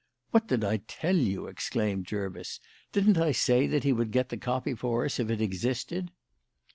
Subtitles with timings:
[0.31, 2.59] "What did I tell you?" exclaimed Jervis.
[2.91, 6.09] "Didn't I say that he would get the copy for us if it existed?"